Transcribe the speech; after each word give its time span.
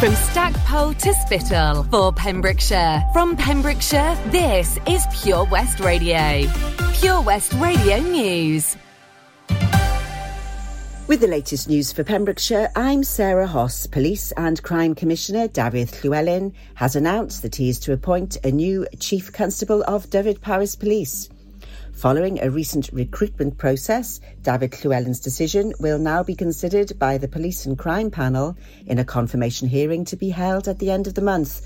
From 0.00 0.14
Stackpole 0.14 0.94
to 0.94 1.12
Spittal 1.12 1.82
for 1.90 2.12
Pembrokeshire. 2.12 3.02
From 3.12 3.36
Pembrokeshire, 3.36 4.16
this 4.26 4.78
is 4.86 5.04
Pure 5.24 5.46
West 5.46 5.80
Radio. 5.80 6.48
Pure 7.00 7.22
West 7.22 7.52
Radio 7.54 7.98
News. 7.98 8.76
With 11.08 11.20
the 11.20 11.26
latest 11.26 11.68
news 11.68 11.90
for 11.90 12.04
Pembrokeshire, 12.04 12.70
I'm 12.76 13.02
Sarah 13.02 13.48
Hoss. 13.48 13.88
Police 13.88 14.30
and 14.36 14.62
Crime 14.62 14.94
Commissioner 14.94 15.48
Dafydd 15.48 16.04
Llewellyn 16.04 16.54
has 16.74 16.94
announced 16.94 17.42
that 17.42 17.56
he 17.56 17.68
is 17.68 17.80
to 17.80 17.92
appoint 17.92 18.36
a 18.44 18.52
new 18.52 18.86
Chief 19.00 19.32
Constable 19.32 19.82
of 19.88 20.08
Dyfed-Powys 20.10 20.76
Police. 20.76 21.28
Following 21.98 22.40
a 22.40 22.48
recent 22.48 22.90
recruitment 22.92 23.58
process, 23.58 24.20
Dafydd 24.42 24.84
Llewellyn's 24.84 25.18
decision 25.18 25.72
will 25.80 25.98
now 25.98 26.22
be 26.22 26.36
considered 26.36 26.96
by 26.96 27.18
the 27.18 27.26
Police 27.26 27.66
and 27.66 27.76
Crime 27.76 28.12
Panel 28.12 28.56
in 28.86 29.00
a 29.00 29.04
confirmation 29.04 29.66
hearing 29.66 30.04
to 30.04 30.14
be 30.14 30.28
held 30.28 30.68
at 30.68 30.78
the 30.78 30.92
end 30.92 31.08
of 31.08 31.14
the 31.14 31.22
month. 31.22 31.60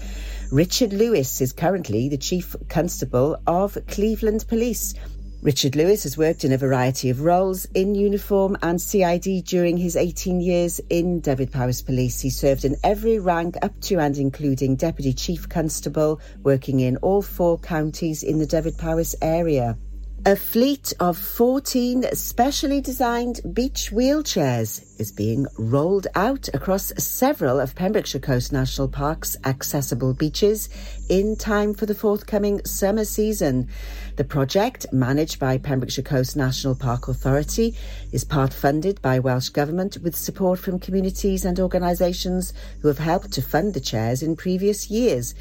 Richard 0.50 0.94
Lewis 0.94 1.42
is 1.42 1.52
currently 1.52 2.08
the 2.08 2.16
Chief 2.16 2.56
Constable 2.70 3.36
of 3.46 3.76
Cleveland 3.88 4.46
Police. 4.48 4.94
Richard 5.42 5.76
Lewis 5.76 6.04
has 6.04 6.16
worked 6.16 6.46
in 6.46 6.52
a 6.52 6.56
variety 6.56 7.10
of 7.10 7.20
roles 7.20 7.66
in 7.74 7.94
uniform 7.94 8.56
and 8.62 8.80
CID 8.80 9.44
during 9.44 9.76
his 9.76 9.96
18 9.96 10.40
years 10.40 10.80
in 10.88 11.20
Dyfed-Powys 11.20 11.82
Police. 11.82 12.20
He 12.20 12.30
served 12.30 12.64
in 12.64 12.76
every 12.82 13.18
rank 13.18 13.56
up 13.60 13.78
to 13.82 13.98
and 13.98 14.16
including 14.16 14.76
Deputy 14.76 15.12
Chief 15.12 15.46
Constable, 15.50 16.22
working 16.42 16.80
in 16.80 16.96
all 16.96 17.20
four 17.20 17.58
counties 17.58 18.22
in 18.22 18.38
the 18.38 18.46
Dyfed-Powys 18.46 19.14
area. 19.20 19.76
A 20.24 20.36
fleet 20.36 20.92
of 21.00 21.18
14 21.18 22.04
specially 22.12 22.80
designed 22.80 23.40
beach 23.52 23.90
wheelchairs 23.90 24.84
is 25.00 25.10
being 25.10 25.48
rolled 25.58 26.06
out 26.14 26.48
across 26.54 26.92
several 26.96 27.58
of 27.58 27.74
Pembrokeshire 27.74 28.20
Coast 28.20 28.52
National 28.52 28.86
Park's 28.86 29.36
accessible 29.44 30.14
beaches 30.14 30.68
in 31.08 31.34
time 31.34 31.74
for 31.74 31.86
the 31.86 31.94
forthcoming 31.96 32.64
summer 32.64 33.04
season. 33.04 33.66
The 34.14 34.22
project, 34.22 34.86
managed 34.92 35.40
by 35.40 35.58
Pembrokeshire 35.58 36.04
Coast 36.04 36.36
National 36.36 36.76
Park 36.76 37.08
Authority, 37.08 37.76
is 38.12 38.22
part 38.22 38.54
funded 38.54 39.02
by 39.02 39.18
Welsh 39.18 39.48
Government 39.48 39.98
with 40.04 40.14
support 40.14 40.60
from 40.60 40.78
communities 40.78 41.44
and 41.44 41.58
organisations 41.58 42.52
who 42.80 42.86
have 42.86 42.98
helped 42.98 43.32
to 43.32 43.42
fund 43.42 43.74
the 43.74 43.80
chairs 43.80 44.22
in 44.22 44.36
previous 44.36 44.88
years. 44.88 45.34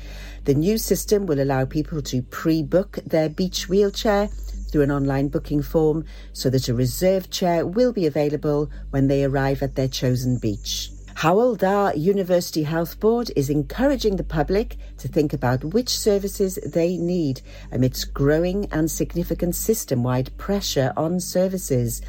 The 0.44 0.56
new 0.56 0.80
system 0.80 1.28
will 1.28 1.40
allow 1.40 1.66
people 1.66 2.02
to 2.02 2.24
pre-book 2.24 2.98
their 3.06 3.30
beach 3.30 3.70
wheelchair 3.70 4.28
through 4.72 4.82
an 4.82 4.92
online 4.92 5.28
booking 5.28 5.62
form 5.62 6.06
so 6.34 6.50
that 6.50 6.68
a 6.68 6.74
reserved 6.74 7.30
chair 7.30 7.66
will 7.66 7.94
be 7.94 8.08
available 8.08 8.72
when 8.90 9.08
they 9.08 9.24
arrive 9.24 9.62
at 9.62 9.76
their 9.76 9.88
chosen 9.88 10.38
beach. 10.38 10.90
Hywel 11.22 11.56
Dda 11.56 12.02
University 12.02 12.64
Health 12.64 13.00
Board 13.00 13.30
is 13.36 13.52
encouraging 13.52 14.16
the 14.16 14.24
public 14.24 14.78
to 14.98 15.08
think 15.08 15.34
about 15.34 15.64
which 15.64 15.96
services 15.96 16.58
they 16.66 16.98
need 16.98 17.42
amidst 17.72 18.12
growing 18.12 18.66
and 18.72 18.90
significant 18.90 19.54
system-wide 19.54 20.36
pressure 20.40 20.92
on 20.98 21.20
services. 21.20 22.02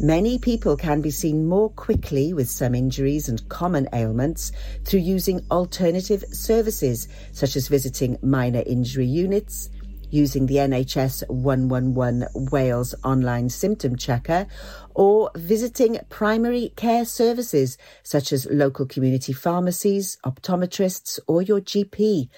Many 0.00 0.40
people 0.40 0.76
can 0.76 1.00
be 1.00 1.12
seen 1.12 1.46
more 1.46 1.70
quickly 1.70 2.32
with 2.32 2.50
some 2.50 2.74
injuries 2.74 3.28
and 3.28 3.48
common 3.48 3.88
ailments 3.92 4.50
through 4.84 4.98
using 4.98 5.46
alternative 5.48 6.24
services 6.32 7.06
such 7.30 7.54
as 7.54 7.68
visiting 7.68 8.18
minor 8.20 8.64
injury 8.66 9.06
units, 9.06 9.70
using 10.10 10.46
the 10.46 10.56
NHS 10.56 11.28
111 11.28 12.26
Wales 12.50 12.94
online 13.04 13.48
symptom 13.48 13.96
checker 13.96 14.46
or 14.94 15.30
visiting 15.36 15.98
primary 16.08 16.72
care 16.76 17.04
services 17.04 17.76
such 18.02 18.32
as 18.32 18.46
local 18.46 18.86
community 18.86 19.32
pharmacies, 19.32 20.16
optometrists 20.24 21.18
or 21.26 21.42
your 21.42 21.60
GP. 21.60 22.28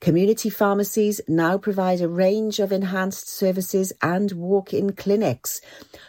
Community 0.00 0.50
pharmacies 0.50 1.20
now 1.28 1.56
provide 1.56 2.00
a 2.00 2.08
range 2.08 2.58
of 2.58 2.72
enhanced 2.72 3.28
services 3.28 3.92
and 4.02 4.32
walk-in 4.32 4.92
clinics. 4.92 5.60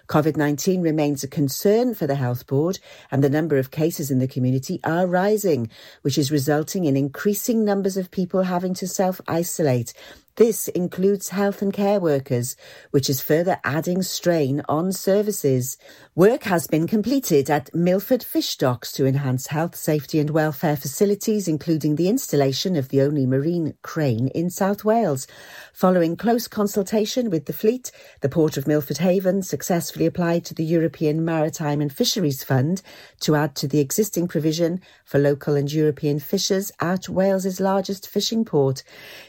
COVID-19 0.07 0.81
remains 0.81 1.24
a 1.24 1.28
concern 1.28 1.94
for 1.94 2.07
the 2.07 2.16
Health 2.16 2.47
Board 2.47 2.80
and 3.12 3.24
the 3.24 3.30
number 3.30 3.57
of 3.57 3.69
cases 3.69 4.09
in 4.09 4.18
the 4.18 4.28
community 4.28 4.80
are 4.84 5.06
rising, 5.06 5.69
which 6.02 6.18
is 6.18 6.31
resulting 6.31 6.86
in 6.86 6.97
increasing 6.97 7.63
numbers 7.63 7.96
of 7.96 8.09
people 8.09 8.44
having 8.44 8.74
to 8.74 8.88
self-isolate 8.88 9.94
this 10.38 10.69
includes 10.69 11.30
health 11.30 11.62
and 11.62 11.74
care 11.74 12.00
workers, 12.00 12.56
which 12.92 13.09
is 13.09 13.22
further 13.22 13.59
adding 13.64 14.02
strain 14.02 14.62
on 14.69 14.94
services. 14.94 15.78
Work 16.16 16.44
has 16.44 16.68
been 16.68 16.88
completed 16.88 17.50
at 17.50 17.74
Milford 17.75 18.24
Fish 18.24 18.56
Docks 18.56 18.94
to 18.94 19.06
enhance 19.06 19.47
health, 19.47 19.75
safety 19.75 20.19
and 20.19 20.30
welfare 20.30 20.78
facilities, 20.78 21.47
including 21.47 21.96
the 21.96 22.08
installation 22.08 22.78
of 22.78 22.90
the 22.90 23.02
only 23.02 23.25
marine 23.25 23.74
crane 23.81 24.30
in 24.30 24.50
South 24.50 24.86
Wales. 24.86 25.28
Following 25.74 26.16
close 26.16 26.48
consultation 26.48 27.30
with 27.30 27.46
the 27.46 27.53
fleet, 27.53 27.92
the 28.22 28.30
Port 28.30 28.56
of 28.56 28.68
Milford 28.68 29.00
Haven 29.00 29.42
successfully 29.42 30.06
applied 30.06 30.46
to 30.46 30.53
the 30.53 30.63
European 30.63 31.25
Maritime 31.25 31.81
and 31.81 31.92
Fisheries 31.92 32.44
Fund 32.44 32.81
to 33.19 33.36
add 33.36 33.56
to 33.56 33.68
the 33.68 33.80
existing 33.80 34.28
provision 34.28 34.81
for 35.03 35.19
local 35.19 35.56
and 35.56 35.72
European 35.72 36.19
fishers 36.19 36.72
at 36.80 37.09
Wales's 37.09 37.59
largest 37.59 38.08
fishing 38.08 38.46
port. 38.46 38.84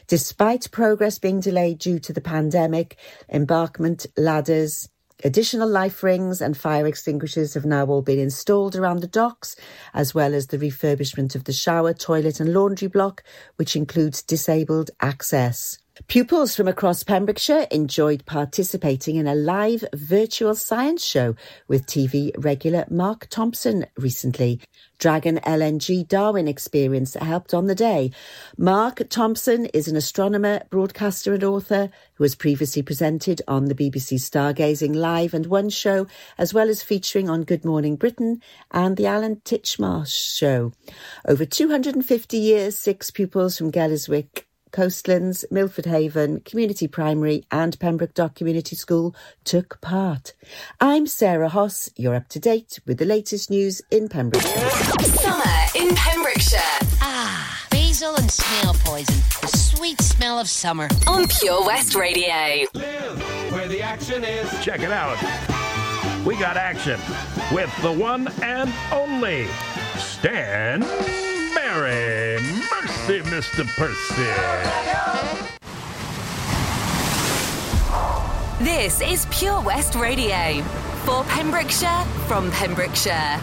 Despite 0.07 0.71
progress 0.93 1.17
being 1.17 1.39
delayed 1.39 1.79
due 1.79 1.97
to 1.97 2.13
the 2.13 2.21
pandemic, 2.21 2.97
embarkment 3.27 4.05
ladders, 4.15 4.89
Additional 5.23 5.69
life 5.69 6.03
rings 6.03 6.41
and 6.41 6.55
fire 6.55 6.85
extinguishers 6.85 7.53
have 7.53 7.65
now 7.65 7.85
all 7.85 8.01
been 8.01 8.19
installed 8.19 8.75
around 8.75 8.99
the 8.99 9.07
docks, 9.07 9.55
as 9.93 10.13
well 10.13 10.33
as 10.35 10.47
the 10.47 10.57
refurbishment 10.57 11.33
of 11.33 11.45
the 11.45 11.53
shower, 11.53 11.93
toilet 11.93 12.39
and 12.39 12.53
laundry 12.53 12.89
block, 12.89 13.23
which 13.55 13.75
includes 13.75 14.21
disabled 14.21 14.91
access. 14.99 15.79
Pupils 16.07 16.55
from 16.55 16.67
across 16.67 17.03
Pembrokeshire 17.03 17.67
enjoyed 17.69 18.25
participating 18.25 19.15
in 19.15 19.27
a 19.27 19.35
live 19.35 19.85
virtual 19.93 20.55
science 20.55 21.03
show 21.03 21.35
with 21.67 21.85
TV 21.85 22.31
regular 22.35 22.85
Mark 22.89 23.27
Thompson 23.29 23.85
recently. 23.95 24.59
Dragon 24.97 25.39
LNG 25.45 26.07
Darwin 26.07 26.47
Experience 26.47 27.13
helped 27.13 27.53
on 27.53 27.67
the 27.67 27.75
day. 27.75 28.09
Mark 28.57 29.03
Thompson 29.09 29.67
is 29.67 29.87
an 29.87 29.95
astronomer, 29.95 30.63
broadcaster 30.71 31.31
and 31.31 31.43
author 31.43 31.91
who 32.15 32.23
has 32.23 32.33
previously 32.33 32.81
presented 32.81 33.43
on 33.47 33.65
the 33.65 33.75
BBC 33.75 34.15
Stargazing 34.15 34.95
Live 34.95 35.35
and 35.35 35.45
One 35.45 35.69
show, 35.69 36.07
as 36.39 36.55
well 36.55 36.69
as 36.69 36.81
featuring 36.81 37.29
on 37.29 37.43
Good 37.43 37.65
Morning 37.65 37.97
Britain 37.97 38.41
and 38.71 38.97
the 38.97 39.05
Alan 39.05 39.41
Titchmarsh 39.45 40.37
show. 40.37 40.71
Over 41.27 41.45
250 41.45 42.37
years, 42.37 42.79
six 42.79 43.11
pupils 43.11 43.59
from 43.59 43.71
Gelliswick 43.71 44.45
Coastlands, 44.73 45.45
Milford 45.51 45.85
Haven, 45.85 46.39
Community 46.41 46.87
Primary 46.87 47.45
and 47.51 47.79
Pembroke 47.79 48.15
Dock 48.15 48.33
Community 48.33 48.75
School 48.75 49.15
took 49.43 49.79
part. 49.81 50.33
I'm 50.81 51.05
Sarah 51.05 51.49
Hoss. 51.49 51.91
You're 51.95 52.15
up 52.15 52.27
to 52.29 52.39
date 52.39 52.79
with 52.87 52.97
the 52.97 53.05
latest 53.05 53.51
news 53.51 53.83
in 53.91 54.09
Pembrokeshire. 54.09 54.69
Summer 55.01 55.43
in 55.75 55.95
Pembrokeshire. 55.95 56.59
Ah, 57.01 57.67
basil 57.69 58.15
and 58.15 58.31
snail 58.31 58.73
poison. 58.79 59.15
The 59.41 59.55
sweet 59.55 60.01
smell 60.01 60.39
of 60.39 60.49
summer. 60.49 60.89
On 61.05 61.27
Pure 61.27 61.65
West 61.65 61.93
Radio. 61.93 62.65
Live 62.73 63.51
where 63.51 63.67
the 63.67 63.83
action 63.83 64.23
is. 64.23 64.49
Check 64.63 64.79
it 64.79 64.91
out. 64.91 65.17
We 66.25 66.35
got 66.35 66.57
action 66.57 66.99
with 67.53 67.71
the 67.83 67.91
one 67.91 68.27
and 68.41 68.73
only 68.91 69.45
Stan 69.97 70.81
Berry. 71.73 72.39
Mercy, 72.39 73.21
Mr. 73.31 73.65
Percy. 73.75 74.29
This 78.63 79.01
is 79.01 79.25
Pure 79.31 79.61
West 79.61 79.95
Radio. 79.95 80.61
For 81.05 81.23
Pembrokeshire, 81.23 82.05
from 82.27 82.51
Pembrokeshire. 82.51 83.41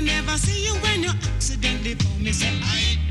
I 0.00 0.02
never 0.02 0.38
see 0.38 0.64
you 0.64 0.72
when 0.76 1.02
you 1.02 1.10
accidentally 1.10 1.94
fall. 1.94 2.18
Me 2.20 2.32
say 2.32 2.48
I 2.62 3.09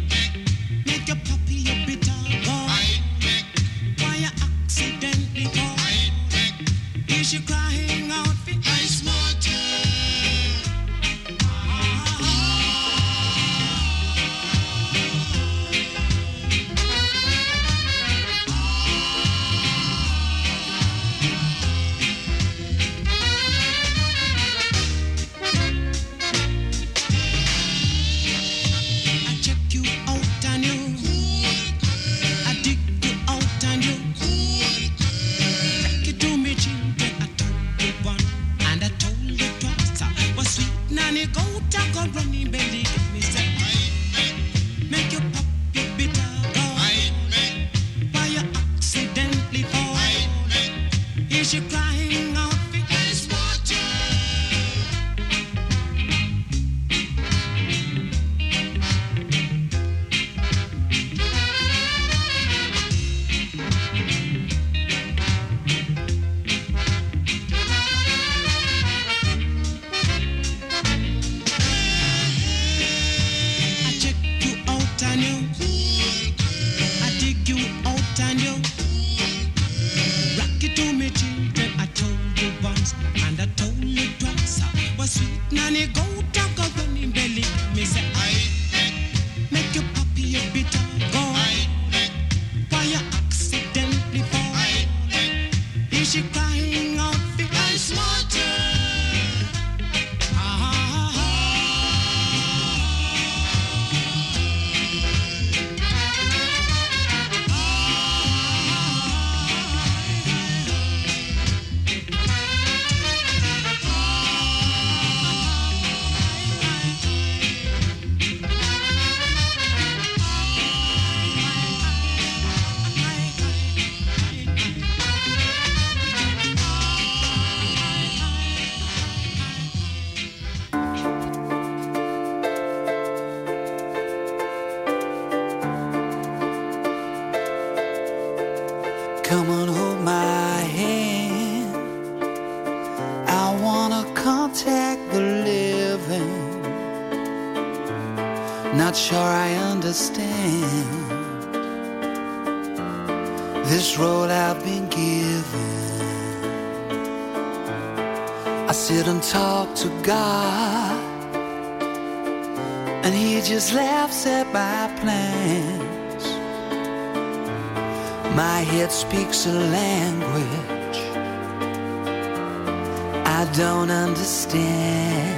don't 173.59 173.91
understand. 173.91 175.37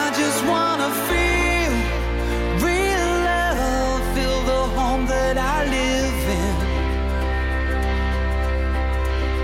I 0.00 0.12
just 0.20 0.44
wanna 0.44 0.90
feel 1.08 1.72
real 2.66 3.10
love, 3.30 4.02
feel 4.16 4.42
the 4.52 4.62
home 4.76 5.06
that 5.06 5.38
I 5.38 5.58
live. 5.76 6.08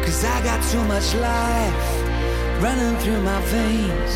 Cause 0.05 0.25
I 0.25 0.43
got 0.43 0.61
too 0.73 0.85
much 0.95 1.15
life 1.15 1.87
running 2.61 2.97
through 3.03 3.23
my 3.23 3.41
veins, 3.43 4.13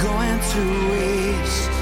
going 0.00 0.40
to 0.52 0.62
waste. 0.92 1.77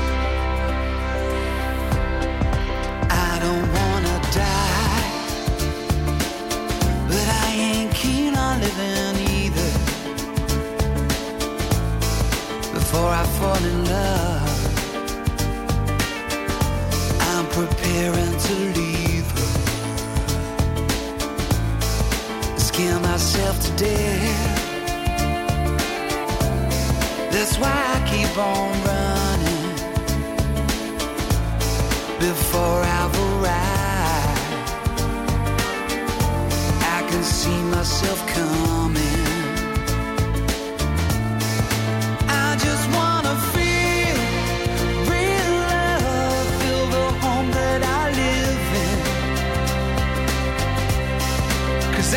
I'm 17.20 17.46
preparing 17.48 18.34
to 18.46 18.54
leave 18.78 19.28
her. 19.32 19.50
Scare 22.58 23.00
myself 23.00 23.60
to 23.64 23.70
death. 23.76 24.62
That's 27.32 27.58
why 27.58 27.76
I 27.94 27.98
keep 28.10 28.38
on 28.38 28.72
running 28.90 29.66
before 32.18 32.82
I 32.82 33.02
arrive. 33.24 34.40
I 36.96 37.00
can 37.10 37.22
see 37.22 37.62
myself 37.64 38.26
coming. 38.28 39.25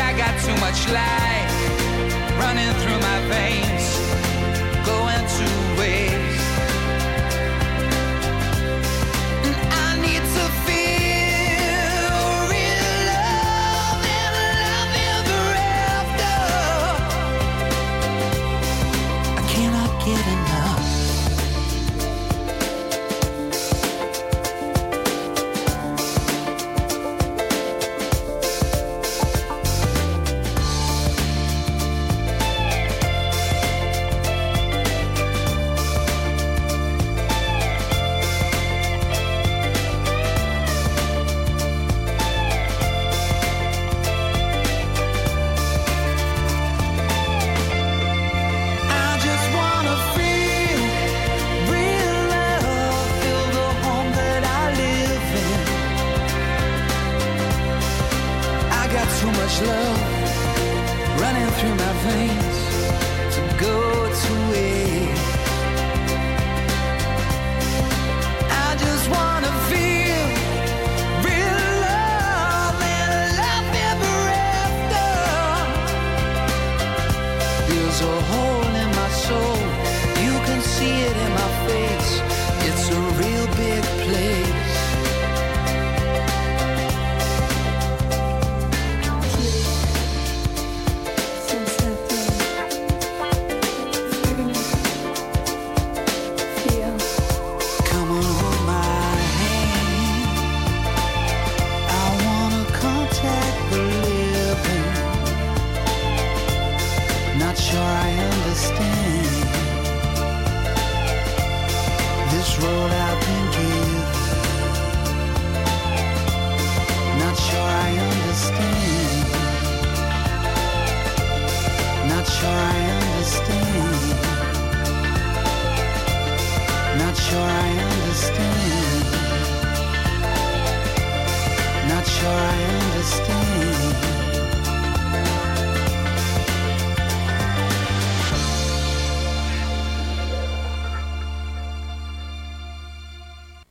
I 0.00 0.12
got 0.16 0.34
too 0.40 0.56
much 0.60 0.88
life 0.88 1.52
running 2.38 2.72
through 2.80 3.00
my 3.00 3.18
veins. 3.28 3.79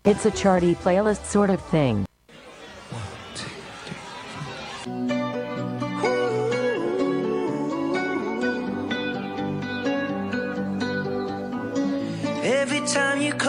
It's 0.09 0.25
a 0.25 0.31
charty 0.31 0.73
playlist 0.73 1.23
sort 1.25 1.51
of 1.51 1.61
thing. 1.65 2.07
Every 12.43 12.79
time 12.87 13.21
you 13.21 13.33
call 13.33 13.49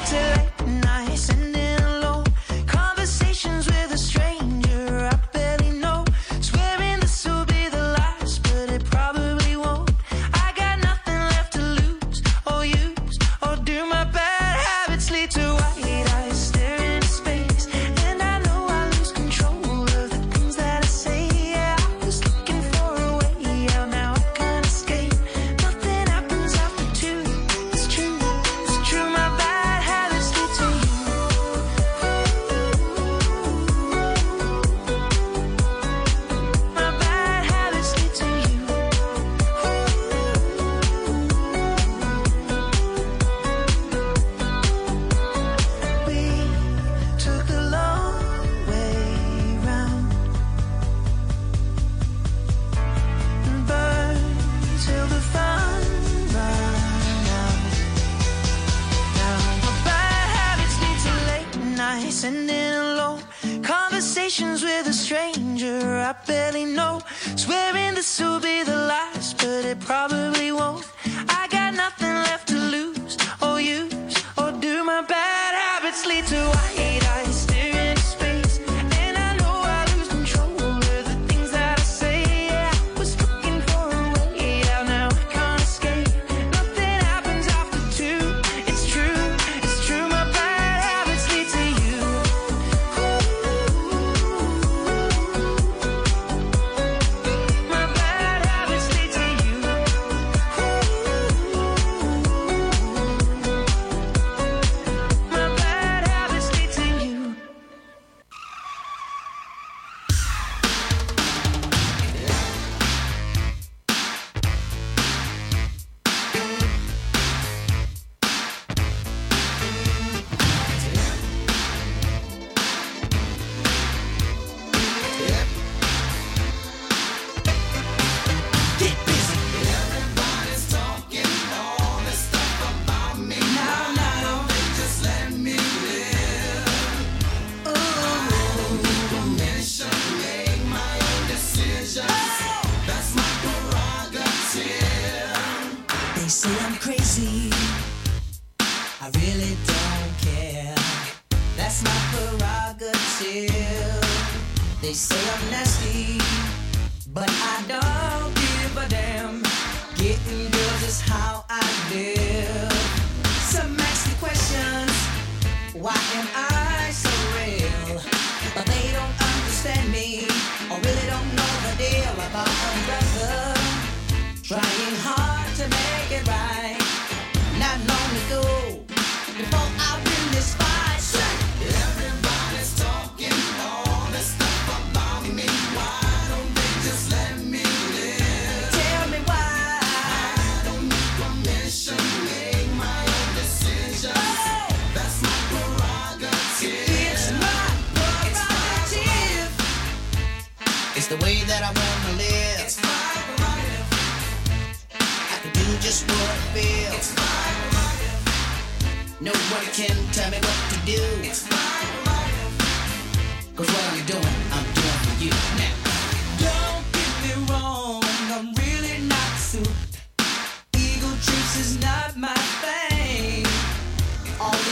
till 0.00 0.51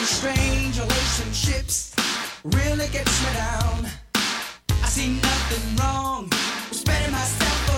in 0.01 0.07
strange 0.07 0.79
relationships 0.79 1.95
really 2.45 2.89
gets 2.89 3.23
me 3.23 3.33
down. 3.35 3.87
I 4.83 4.89
see 4.89 5.09
nothing 5.09 5.77
wrong 5.77 6.25
with 6.25 6.79
spending 6.79 7.13
myself. 7.13 7.70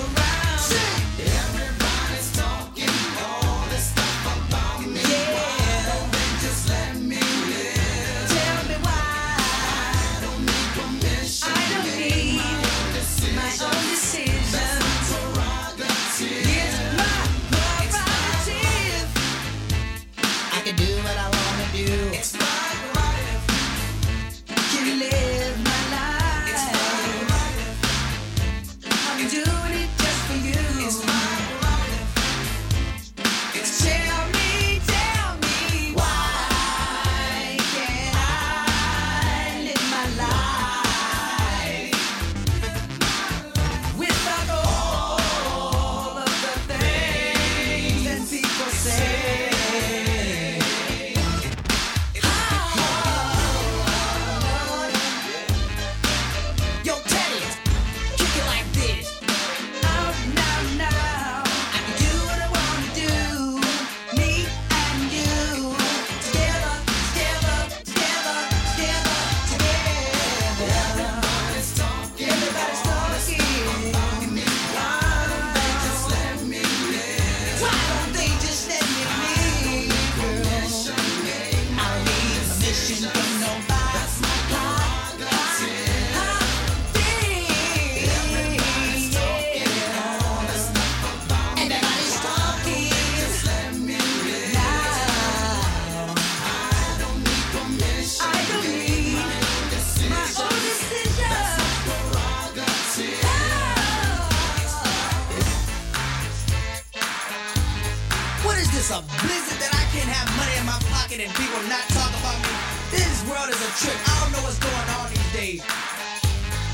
just 108.83 108.99
a 108.99 109.03
blizzard 109.23 109.63
that 109.63 109.71
I 109.79 109.85
can't 109.95 110.11
have 110.11 110.27
money 110.35 110.59
in 110.59 110.67
my 110.67 110.75
pocket 110.91 111.23
and 111.23 111.31
people 111.39 111.63
not 111.71 111.87
talk 111.95 112.11
about 112.19 112.35
me. 112.43 112.51
This 112.91 113.23
world 113.31 113.47
is 113.47 113.63
a 113.63 113.71
trick. 113.79 113.95
I 113.95 114.11
don't 114.19 114.35
know 114.35 114.43
what's 114.43 114.59
going 114.59 114.89
on 114.99 115.07
these 115.07 115.31
days. 115.31 115.63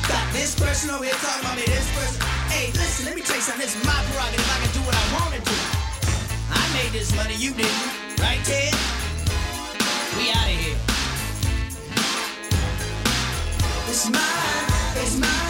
Got 0.09 0.25
this 0.33 0.57
person 0.57 0.89
over 0.89 1.05
here 1.05 1.13
talking 1.21 1.45
about 1.45 1.61
me, 1.61 1.69
this 1.69 1.85
person. 1.93 2.17
Hey, 2.49 2.73
listen, 2.73 3.05
let 3.05 3.13
me 3.13 3.21
tell 3.21 3.37
you 3.37 3.45
something. 3.45 3.61
This 3.61 3.77
is 3.77 3.85
my 3.85 3.93
prerogative. 4.09 4.41
I 4.41 4.57
can 4.65 4.73
do 4.73 4.81
what 4.89 4.97
I 4.97 5.05
want 5.21 5.37
to 5.37 5.41
do. 5.45 5.57
I 6.49 6.65
made 6.81 6.97
this 6.97 7.13
money, 7.13 7.37
you 7.37 7.53
didn't. 7.53 7.93
Right, 8.25 8.41
Ted? 8.41 8.73
We 10.17 10.33
out 10.33 10.49
of 10.49 10.57
here. 10.65 10.81
It's 13.85 14.09
mine, 14.09 14.65
it's 14.97 15.17
mine. 15.21 15.48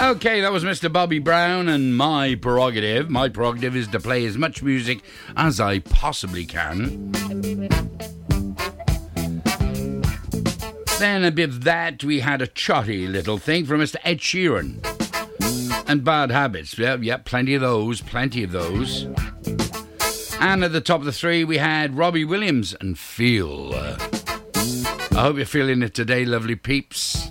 Okay, 0.00 0.40
that 0.40 0.50
was 0.50 0.64
Mr. 0.64 0.90
Bobby 0.90 1.18
Brown 1.18 1.68
and 1.68 1.94
my 1.94 2.34
prerogative. 2.34 3.10
My 3.10 3.28
prerogative 3.28 3.76
is 3.76 3.86
to 3.88 4.00
play 4.00 4.24
as 4.24 4.38
much 4.38 4.62
music 4.62 5.02
as 5.36 5.60
I 5.60 5.80
possibly 5.80 6.46
can. 6.46 7.12
Then, 10.98 11.22
a 11.22 11.30
bit 11.30 11.50
of 11.50 11.64
that, 11.64 12.02
we 12.02 12.20
had 12.20 12.40
a 12.40 12.46
chatty 12.46 13.06
little 13.06 13.36
thing 13.36 13.66
from 13.66 13.80
Mr. 13.80 13.96
Ed 14.02 14.20
Sheeran. 14.20 14.80
And 15.86 16.02
Bad 16.02 16.30
Habits. 16.30 16.78
Yep, 16.78 17.02
yep, 17.02 17.26
plenty 17.26 17.54
of 17.54 17.60
those, 17.60 18.00
plenty 18.00 18.42
of 18.42 18.52
those. 18.52 19.04
And 20.40 20.64
at 20.64 20.72
the 20.72 20.80
top 20.80 21.00
of 21.00 21.04
the 21.04 21.12
three, 21.12 21.44
we 21.44 21.58
had 21.58 21.98
Robbie 21.98 22.24
Williams 22.24 22.74
and 22.80 22.98
Feel. 22.98 23.74
I 23.74 25.22
hope 25.22 25.36
you're 25.36 25.44
feeling 25.44 25.82
it 25.82 25.92
today, 25.92 26.24
lovely 26.24 26.56
peeps. 26.56 27.30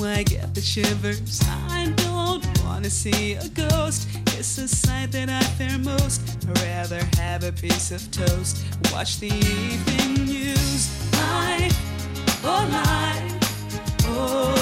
I 0.00 0.22
get 0.22 0.54
the 0.54 0.60
shivers. 0.60 1.40
I 1.46 1.92
don't 1.96 2.46
wanna 2.64 2.90
see 2.90 3.34
a 3.34 3.48
ghost. 3.48 4.08
It's 4.38 4.58
a 4.58 4.66
sight 4.66 5.12
that 5.12 5.28
I 5.28 5.42
fear 5.56 5.78
most. 5.78 6.22
I'd 6.48 6.58
rather 6.60 7.00
have 7.16 7.44
a 7.44 7.52
piece 7.52 7.90
of 7.90 8.10
toast. 8.10 8.64
Watch 8.92 9.20
the 9.20 9.28
evening 9.28 10.24
news. 10.24 11.12
Life, 11.12 11.76
oh 12.44 12.68
life, 12.72 14.04
oh. 14.06 14.61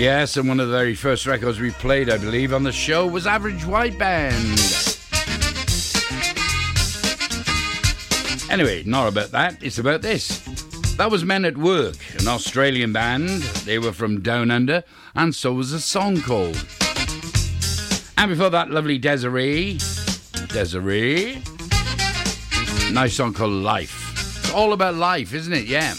Yes, 0.00 0.38
and 0.38 0.48
one 0.48 0.60
of 0.60 0.68
the 0.68 0.72
very 0.72 0.94
first 0.94 1.26
records 1.26 1.60
we 1.60 1.72
played, 1.72 2.08
I 2.08 2.16
believe, 2.16 2.54
on 2.54 2.62
the 2.62 2.72
show 2.72 3.06
was 3.06 3.26
Average 3.26 3.66
White 3.66 3.98
Band. 3.98 4.58
Anyway, 8.50 8.82
not 8.86 9.08
about 9.08 9.30
that, 9.32 9.62
it's 9.62 9.76
about 9.76 10.00
this. 10.00 10.38
That 10.96 11.10
was 11.10 11.22
Men 11.22 11.44
at 11.44 11.58
Work, 11.58 11.96
an 12.18 12.28
Australian 12.28 12.94
band. 12.94 13.42
They 13.66 13.78
were 13.78 13.92
from 13.92 14.22
Down 14.22 14.50
Under, 14.50 14.84
and 15.14 15.34
so 15.34 15.52
was 15.52 15.74
a 15.74 15.80
song 15.80 16.22
called. 16.22 16.56
And 18.16 18.30
before 18.30 18.48
that, 18.48 18.70
lovely 18.70 18.98
Des'ree. 18.98 19.74
Des'ree. 20.48 21.42
Nice 22.90 23.12
song 23.12 23.34
called 23.34 23.52
Life. 23.52 24.38
It's 24.38 24.50
all 24.54 24.72
about 24.72 24.94
life, 24.94 25.34
isn't 25.34 25.52
it? 25.52 25.66
Yeah. 25.66 25.92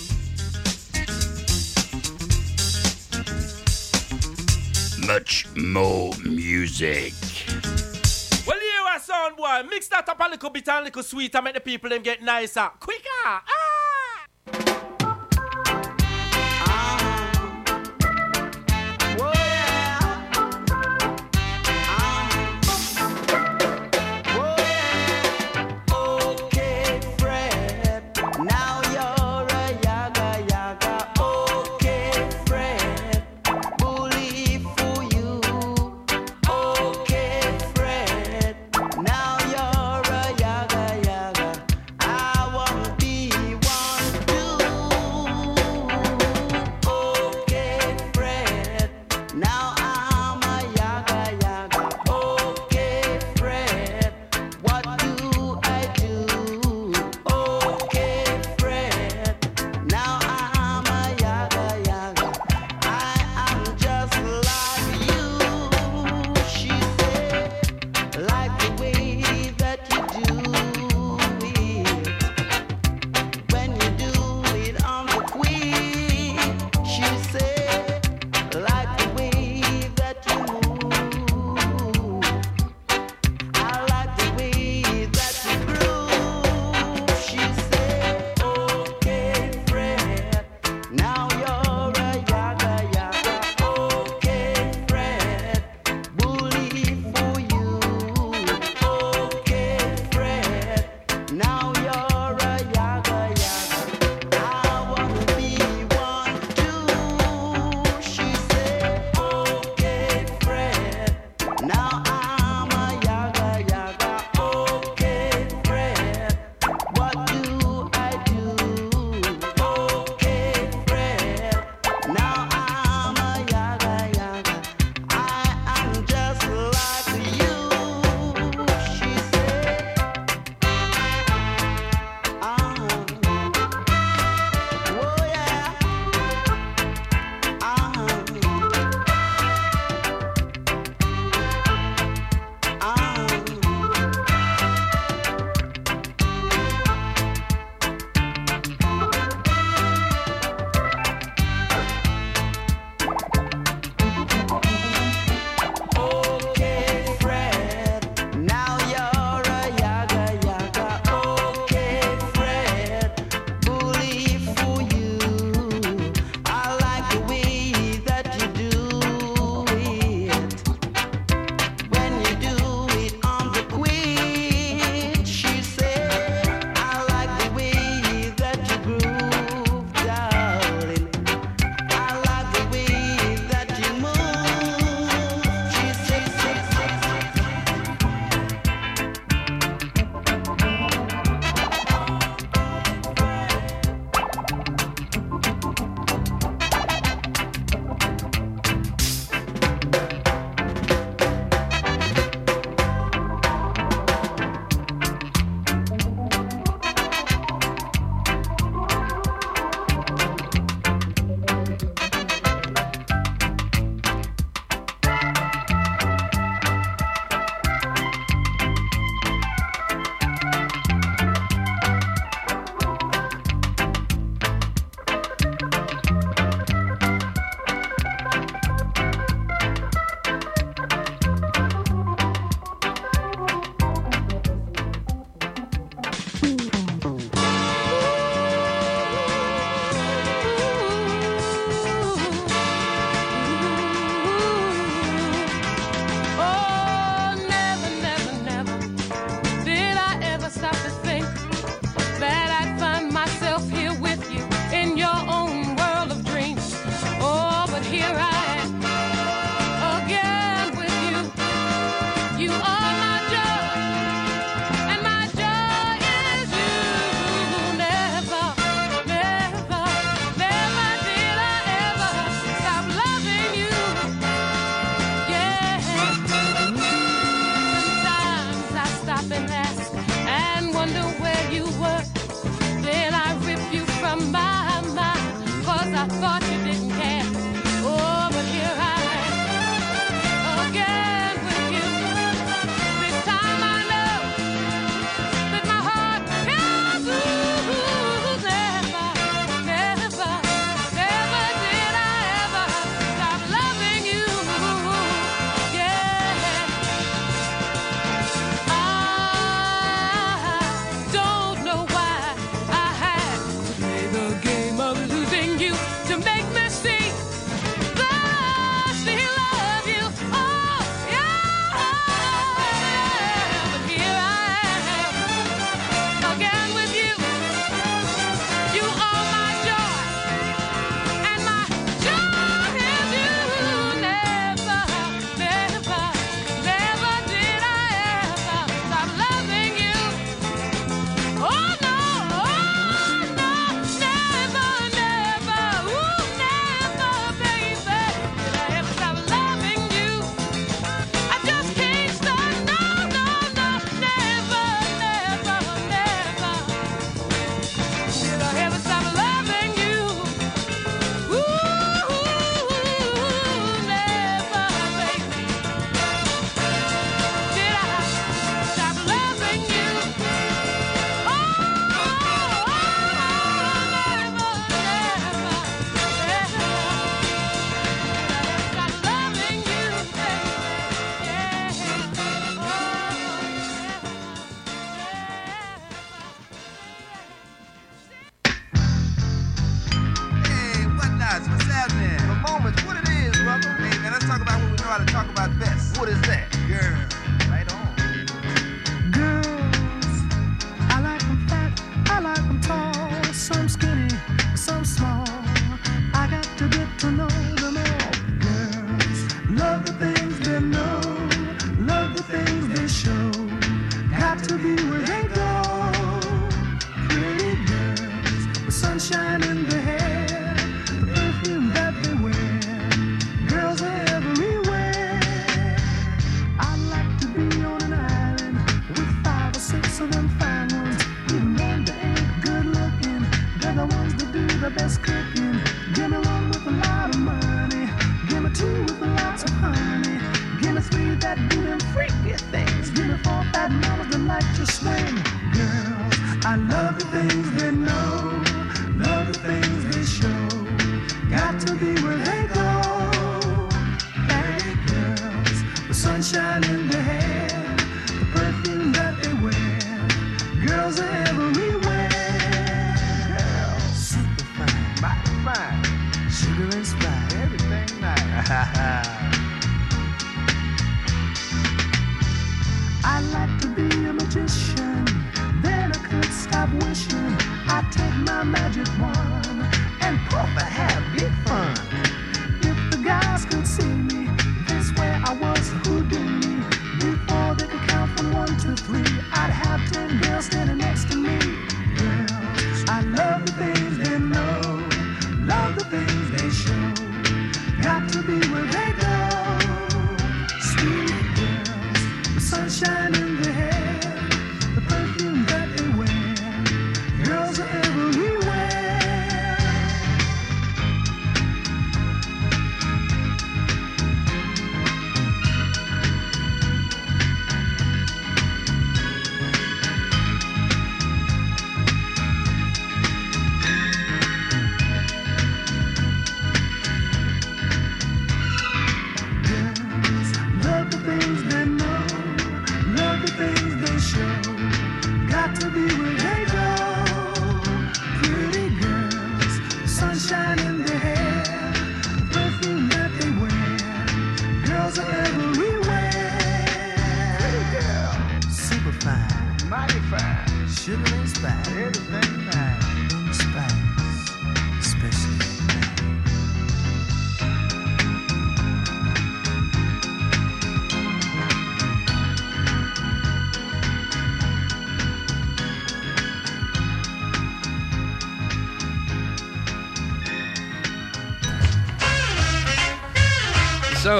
Much 5.13 5.45
more 5.57 6.13
music. 6.23 7.13
Well, 8.47 8.55
you 8.55 8.81
are 8.87 8.97
sound 8.97 9.35
boy. 9.35 9.61
Mix 9.69 9.89
that 9.89 10.07
up 10.07 10.17
a 10.17 10.29
little 10.29 10.49
bit 10.49 10.69
and 10.69 10.79
a 10.79 10.83
little 10.85 11.03
sweet 11.03 11.35
and 11.35 11.43
make 11.43 11.53
the 11.53 11.59
people 11.59 11.89
them 11.89 12.01
get 12.01 12.23
nicer. 12.23 12.69
Quicker. 12.79 13.09
Ah! 13.25 13.60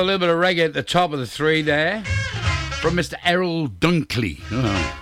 A 0.01 0.03
little 0.03 0.19
bit 0.19 0.29
of 0.29 0.37
reggae 0.37 0.65
at 0.65 0.73
the 0.73 0.81
top 0.81 1.13
of 1.13 1.19
the 1.19 1.27
three 1.27 1.61
there 1.61 2.03
from 2.81 2.95
Mr. 2.95 3.13
Errol 3.23 3.67
Dunkley. 3.67 4.41
Oh. 4.51 4.97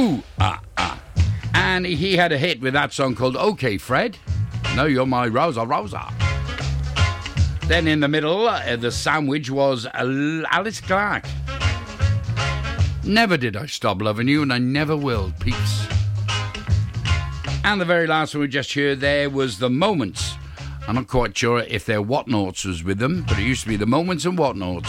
Ooh, 0.00 0.22
ah, 0.40 0.62
ah. 0.78 0.98
And 1.52 1.84
he 1.84 2.16
had 2.16 2.32
a 2.32 2.38
hit 2.38 2.62
with 2.62 2.72
that 2.72 2.94
song 2.94 3.14
called 3.14 3.36
OK 3.36 3.76
Fred. 3.76 4.16
No, 4.74 4.86
you're 4.86 5.04
my 5.04 5.26
Rosa 5.26 5.66
Rosa. 5.66 6.10
Then 7.66 7.86
in 7.86 8.00
the 8.00 8.08
middle, 8.08 8.48
uh, 8.48 8.76
the 8.76 8.90
sandwich 8.90 9.50
was 9.50 9.86
Alice 9.92 10.80
Clark. 10.80 11.26
Never 13.04 13.36
did 13.36 13.56
I 13.56 13.66
stop 13.66 14.00
loving 14.00 14.28
you, 14.28 14.40
and 14.40 14.54
I 14.54 14.58
never 14.58 14.96
will, 14.96 15.34
peeps. 15.40 15.86
And 17.62 17.78
the 17.78 17.84
very 17.84 18.06
last 18.06 18.34
one 18.34 18.40
we 18.40 18.48
just 18.48 18.72
heard 18.72 19.00
there 19.00 19.28
was 19.28 19.58
The 19.58 19.68
Moments. 19.68 20.25
I'm 20.88 20.94
not 20.94 21.08
quite 21.08 21.36
sure 21.36 21.58
if 21.58 21.84
their 21.84 22.00
Whatnauts 22.00 22.64
was 22.64 22.84
with 22.84 22.98
them, 22.98 23.24
but 23.26 23.38
it 23.38 23.42
used 23.42 23.62
to 23.62 23.68
be 23.68 23.76
The 23.76 23.86
Moments 23.86 24.24
and 24.24 24.38
Whatnauts. 24.38 24.88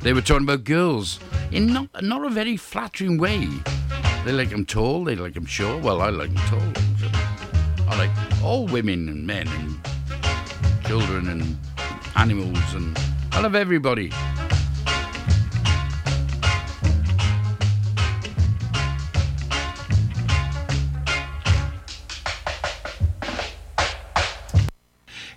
They 0.00 0.12
were 0.12 0.20
talking 0.20 0.44
about 0.44 0.62
girls 0.62 1.18
in 1.50 1.72
not, 1.72 1.88
not 2.00 2.24
a 2.24 2.30
very 2.30 2.56
flattering 2.56 3.18
way. 3.18 3.48
They 4.24 4.30
like 4.30 4.50
them 4.50 4.64
tall, 4.64 5.02
they 5.04 5.16
like 5.16 5.34
them 5.34 5.46
short. 5.46 5.82
Well, 5.82 6.00
I 6.00 6.10
like 6.10 6.32
them 6.32 6.44
tall. 6.46 7.88
I 7.88 7.98
like 7.98 8.42
all 8.42 8.66
women 8.66 9.08
and 9.08 9.26
men 9.26 9.48
and 9.48 10.86
children 10.86 11.28
and 11.28 11.56
animals 12.14 12.74
and 12.74 12.96
I 13.32 13.40
love 13.40 13.56
everybody. 13.56 14.12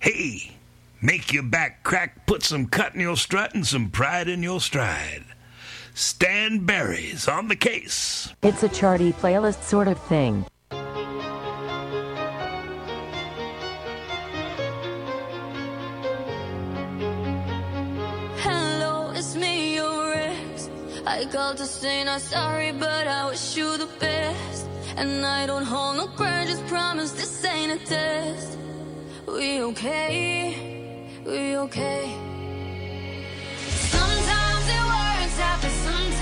Hey, 0.06 0.52
make 1.02 1.34
your 1.34 1.42
back 1.42 1.82
crack, 1.82 2.28
put 2.28 2.44
some 2.44 2.68
cut 2.68 2.94
in 2.94 3.02
your 3.02 3.18
strut 3.18 3.56
and 3.56 3.66
some 3.66 3.90
pride 3.90 4.30
in 4.30 4.44
your 4.44 4.62
stride. 4.62 5.26
Stan 5.96 6.64
Berry's 6.64 7.28
on 7.28 7.48
the 7.48 7.56
case. 7.56 8.32
It's 8.44 8.62
a 8.62 8.70
charty 8.70 9.14
playlist 9.14 9.64
sort 9.64 9.88
of 9.88 10.00
thing. 10.02 10.46
Hello, 18.46 19.12
it's 19.16 19.36
me, 19.36 19.74
your 19.74 20.14
ex. 20.14 20.70
I 21.08 21.26
called 21.32 21.58
to 21.58 21.66
say 21.66 22.04
not 22.04 22.22
sorry, 22.22 22.74
but 22.74 23.08
I 23.08 23.26
wish 23.26 23.58
you 23.58 23.76
the 23.78 23.90
best. 24.00 24.68
And 24.98 25.26
I 25.26 25.48
don't 25.48 25.66
hold 25.66 25.98
no 25.98 26.06
grudges, 26.16 26.62
promise 26.68 27.12
this 27.14 27.44
ain't 27.44 27.82
a 27.82 27.84
test. 27.84 28.60
We 29.36 29.62
okay, 29.64 30.56
we 31.26 31.58
okay. 31.58 32.10
Sometimes 33.68 34.66
it 34.76 34.84
works 34.88 35.40
out, 35.42 35.62
but 35.62 35.72
sometimes 35.72 36.15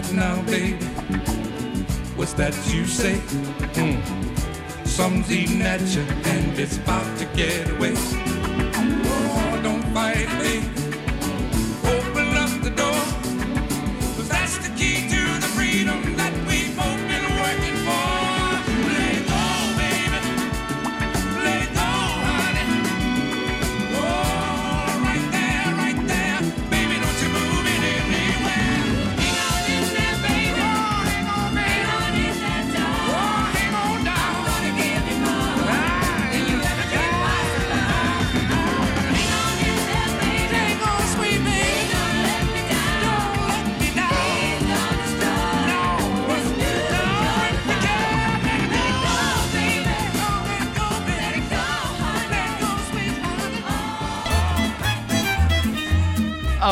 that 0.00 0.12
now, 0.12 0.42
baby? 0.42 0.84
What's 2.16 2.32
that 2.34 2.54
you 2.72 2.84
say? 2.84 3.14
Mm. 3.74 4.86
Some's 4.86 5.30
eating 5.30 5.62
at 5.62 5.80
you 5.80 6.02
and 6.02 6.58
it's 6.58 6.76
about 6.76 7.18
to 7.18 7.24
get 7.36 7.68
away. 7.70 7.94
Oh, 7.96 9.60
don't 9.62 9.82
fight, 9.94 10.28
baby. 10.38 10.77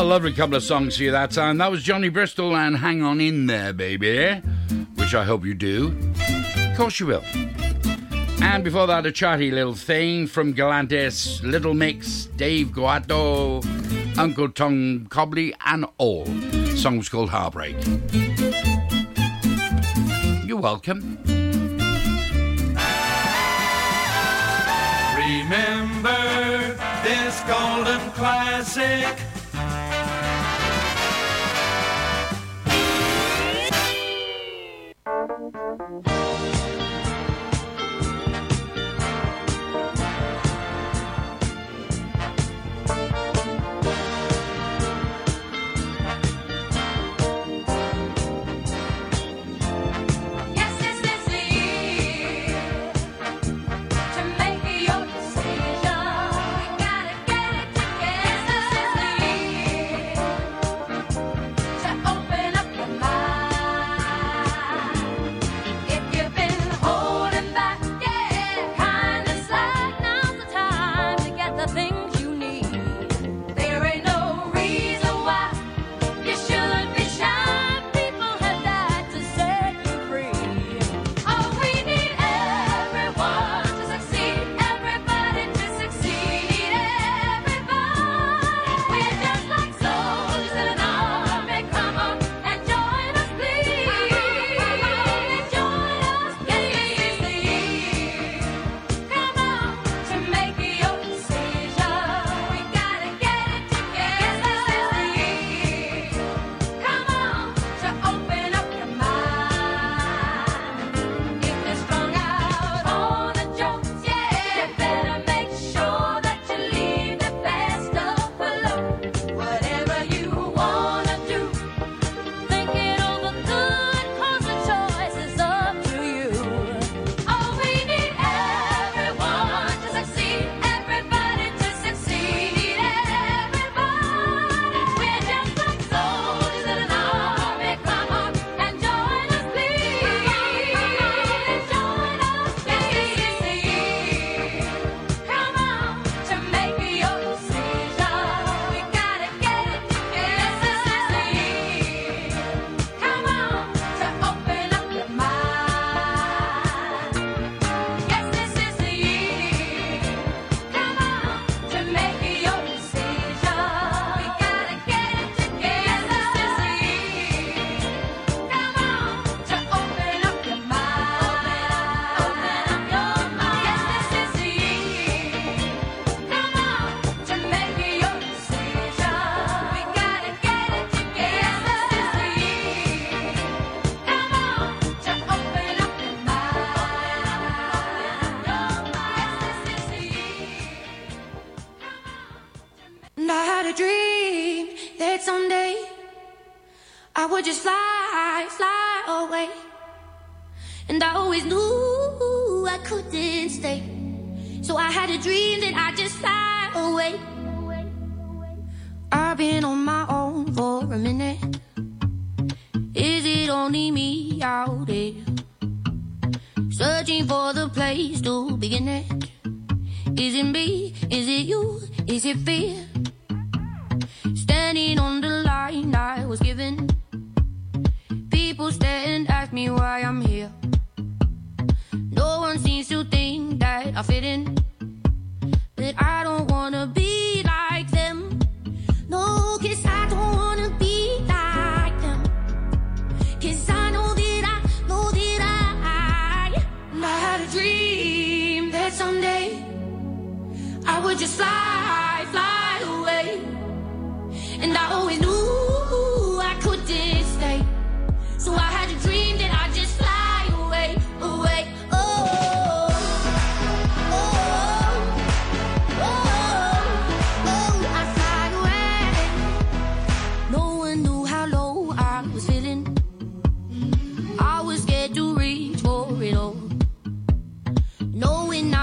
lovely 0.07 0.31
couple 0.31 0.55
of 0.55 0.63
songs 0.63 0.95
for 0.95 1.03
you 1.03 1.11
that 1.11 1.31
time. 1.31 1.57
That 1.57 1.69
was 1.69 1.83
Johnny 1.83 2.07
Bristol 2.07 2.55
and 2.55 2.77
Hang 2.77 3.03
On 3.03 3.19
In 3.19 3.45
There, 3.45 3.73
Baby, 3.73 4.35
which 4.95 5.13
I 5.13 5.25
hope 5.25 5.43
you 5.43 5.53
do. 5.53 5.97
Of 6.57 6.77
course 6.77 7.01
you 7.01 7.07
will. 7.07 7.23
And 8.41 8.63
before 8.63 8.87
that, 8.87 9.05
a 9.05 9.11
chatty 9.11 9.51
little 9.51 9.75
thing 9.75 10.25
from 10.27 10.53
Galantis, 10.53 11.43
Little 11.43 11.73
Mix, 11.73 12.27
Dave 12.37 12.67
Guetta, 12.67 14.17
Uncle 14.17 14.47
Tom 14.49 15.07
Cobley, 15.09 15.53
and 15.65 15.85
all. 15.97 16.23
The 16.23 16.77
song 16.77 16.97
was 16.99 17.09
called 17.09 17.29
Heartbreak. 17.29 17.75
You're 20.47 20.57
welcome. 20.57 21.17
Remember 25.17 26.77
this 27.03 27.41
golden 27.41 28.09
classic 28.11 29.17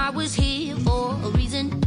I 0.05 0.11
was 0.11 0.35
here 0.35 0.75
for 0.75 1.13
a 1.23 1.29
reason. 1.31 1.84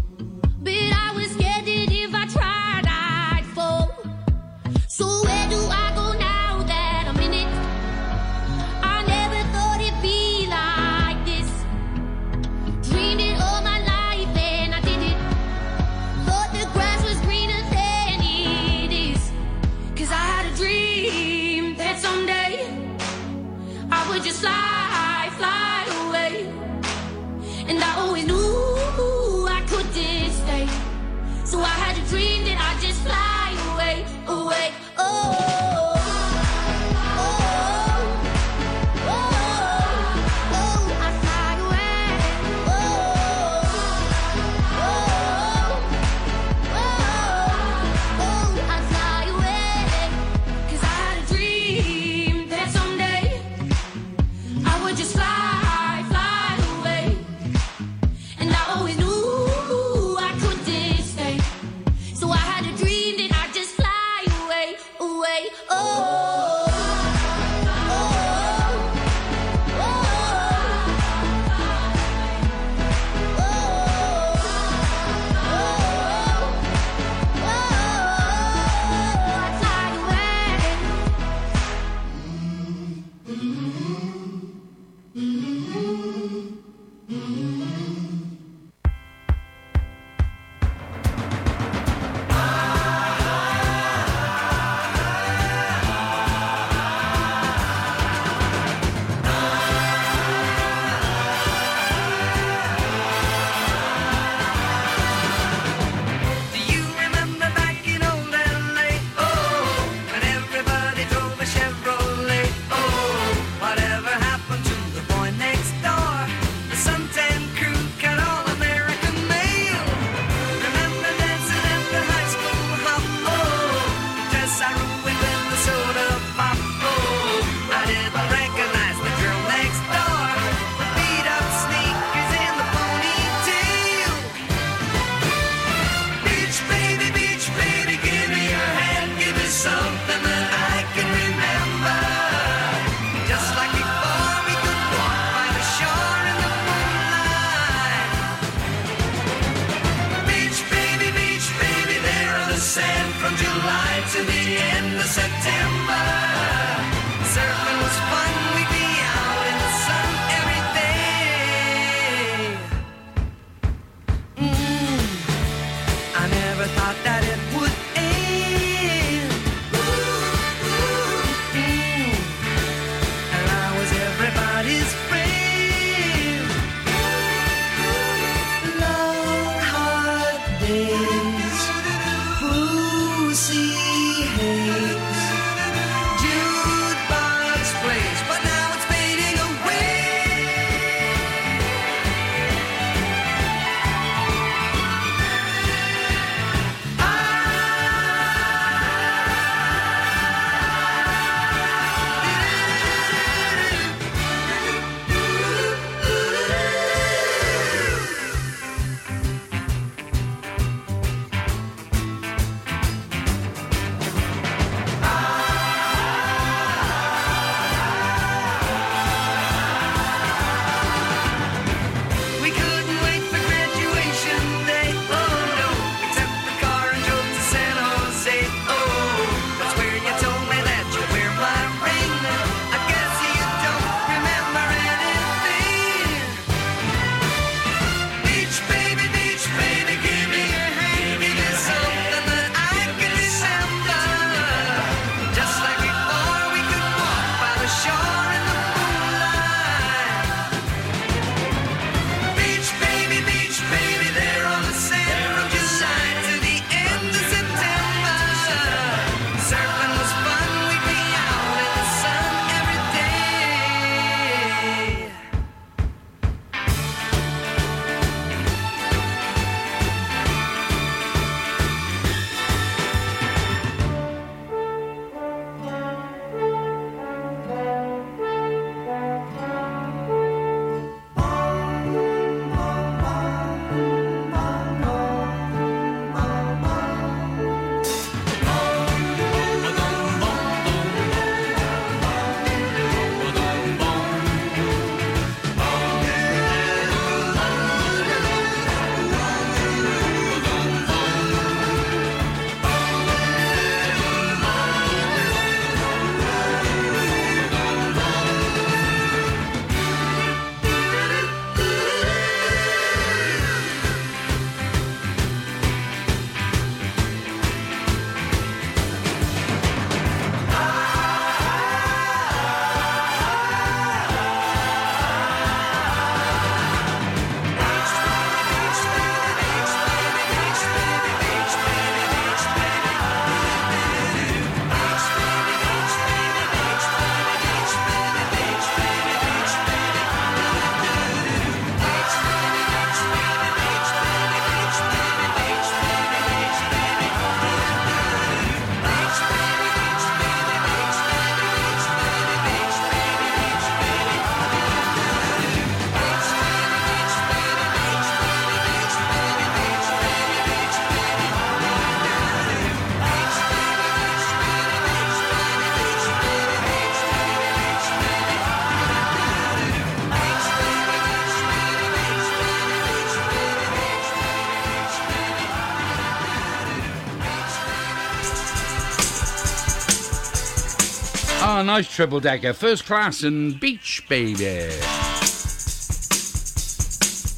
Nice 381.78 381.94
triple 381.94 382.18
decker. 382.18 382.52
First 382.52 382.86
class 382.86 383.22
and 383.22 383.60
beach, 383.60 384.04
baby. 384.08 384.68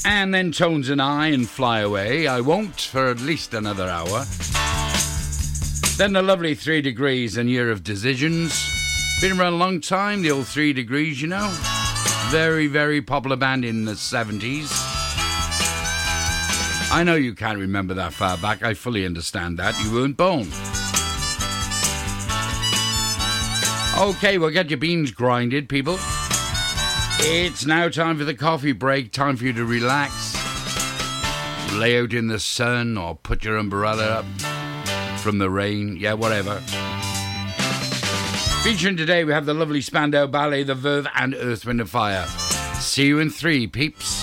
And 0.06 0.32
then 0.32 0.50
Tones 0.50 0.88
and 0.88 1.02
I 1.02 1.26
and 1.26 1.46
Fly 1.46 1.80
Away. 1.80 2.26
I 2.26 2.40
won't 2.40 2.80
for 2.80 3.08
at 3.08 3.20
least 3.20 3.52
another 3.52 3.86
hour. 3.86 4.24
Then 5.98 6.14
the 6.14 6.22
lovely 6.22 6.54
Three 6.54 6.80
Degrees 6.80 7.36
and 7.36 7.50
Year 7.50 7.70
of 7.70 7.84
Decisions. 7.84 8.58
Been 9.20 9.38
around 9.38 9.52
a 9.52 9.56
long 9.56 9.78
time, 9.78 10.22
the 10.22 10.30
old 10.30 10.46
Three 10.46 10.72
Degrees, 10.72 11.20
you 11.20 11.28
know. 11.28 11.54
Very, 12.30 12.66
very 12.66 13.02
popular 13.02 13.36
band 13.36 13.66
in 13.66 13.84
the 13.84 13.92
70s. 13.92 14.70
I 16.90 17.02
know 17.04 17.14
you 17.14 17.34
can't 17.34 17.58
remember 17.58 17.92
that 17.92 18.14
far 18.14 18.38
back. 18.38 18.62
I 18.62 18.72
fully 18.72 19.04
understand 19.04 19.58
that. 19.58 19.78
You 19.84 19.92
weren't 19.92 20.16
born. 20.16 20.48
Okay, 24.00 24.38
well, 24.38 24.48
get 24.48 24.70
your 24.70 24.78
beans 24.78 25.10
grinded, 25.10 25.68
people. 25.68 25.98
It's 27.18 27.66
now 27.66 27.90
time 27.90 28.16
for 28.16 28.24
the 28.24 28.32
coffee 28.32 28.72
break. 28.72 29.12
Time 29.12 29.36
for 29.36 29.44
you 29.44 29.52
to 29.52 29.66
relax. 29.66 30.34
Lay 31.74 32.00
out 32.00 32.14
in 32.14 32.28
the 32.28 32.40
sun 32.40 32.96
or 32.96 33.16
put 33.16 33.44
your 33.44 33.58
umbrella 33.58 34.24
up 34.24 35.20
from 35.20 35.36
the 35.36 35.50
rain. 35.50 35.98
Yeah, 35.98 36.14
whatever. 36.14 36.62
Featuring 38.62 38.96
today, 38.96 39.22
we 39.24 39.34
have 39.34 39.44
the 39.44 39.52
lovely 39.52 39.82
Spandau 39.82 40.26
Ballet, 40.26 40.62
The 40.62 40.74
Verve, 40.74 41.06
and 41.14 41.34
Earth, 41.34 41.66
Wind, 41.66 41.80
and 41.80 41.90
Fire. 41.90 42.26
See 42.76 43.06
you 43.06 43.18
in 43.18 43.28
three, 43.28 43.66
peeps. 43.66 44.19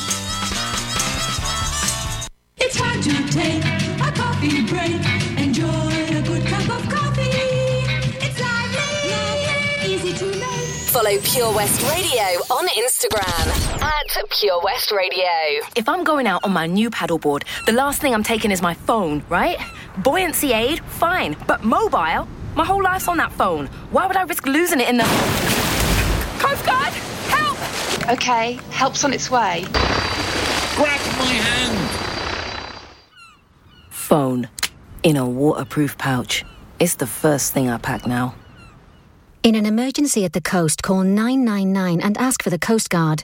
Follow 11.08 11.22
Pure 11.22 11.56
West 11.56 11.82
Radio 11.84 12.26
on 12.52 12.68
Instagram 12.68 13.82
at 13.82 14.30
Pure 14.30 14.62
West 14.62 14.92
Radio. 14.92 15.64
If 15.74 15.88
I'm 15.88 16.04
going 16.04 16.28
out 16.28 16.44
on 16.44 16.52
my 16.52 16.68
new 16.68 16.90
paddleboard, 16.90 17.44
the 17.66 17.72
last 17.72 18.02
thing 18.02 18.14
I'm 18.14 18.24
taking 18.24 18.52
is 18.52 18.62
my 18.62 18.74
phone, 18.74 19.24
right? 19.30 19.58
Buoyancy 20.00 20.52
aid, 20.52 20.82
fine. 20.82 21.38
But 21.48 21.64
mobile? 21.64 22.28
My 22.58 22.66
whole 22.66 22.84
life's 22.84 23.08
on 23.08 23.16
that 23.18 23.32
phone. 23.32 23.68
Why 23.90 24.06
would 24.06 24.18
I 24.18 24.24
risk 24.24 24.46
losing 24.48 24.82
it 24.82 24.90
in 24.90 24.98
the. 24.98 25.06
Coast 26.40 26.66
Guard! 26.66 26.92
Help! 27.30 27.58
Okay, 28.18 28.60
help's 28.72 29.06
on 29.06 29.14
its 29.14 29.32
way. 29.32 29.64
Grab 30.76 31.00
my 31.20 31.26
hand! 31.26 31.90
Phone. 33.92 34.50
In 35.04 35.16
a 35.16 35.26
waterproof 35.26 35.98
pouch. 35.98 36.44
It's 36.80 36.96
the 36.96 37.08
first 37.08 37.54
thing 37.54 37.70
I 37.70 37.78
pack 37.78 38.06
now. 38.06 38.36
In 39.48 39.56
an 39.56 39.66
emergency 39.66 40.26
at 40.26 40.34
the 40.34 40.42
coast, 40.42 40.84
call 40.84 41.04
999 41.06 42.02
and 42.02 42.18
ask 42.18 42.44
for 42.44 42.50
the 42.50 42.60
Coast 42.60 42.90
Guard. 42.90 43.24